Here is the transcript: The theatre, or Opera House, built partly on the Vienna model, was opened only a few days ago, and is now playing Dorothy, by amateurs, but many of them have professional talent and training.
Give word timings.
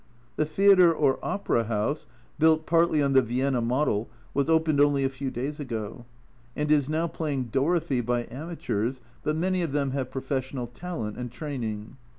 The 0.35 0.45
theatre, 0.47 0.91
or 0.91 1.19
Opera 1.23 1.65
House, 1.65 2.07
built 2.39 2.65
partly 2.65 3.03
on 3.03 3.13
the 3.13 3.21
Vienna 3.21 3.61
model, 3.61 4.09
was 4.33 4.49
opened 4.49 4.81
only 4.81 5.03
a 5.03 5.09
few 5.09 5.29
days 5.29 5.59
ago, 5.59 6.05
and 6.55 6.71
is 6.71 6.89
now 6.89 7.05
playing 7.07 7.49
Dorothy, 7.51 8.01
by 8.01 8.27
amateurs, 8.31 8.99
but 9.21 9.35
many 9.35 9.61
of 9.61 9.73
them 9.73 9.91
have 9.91 10.09
professional 10.09 10.65
talent 10.65 11.17
and 11.19 11.31
training. 11.31 11.97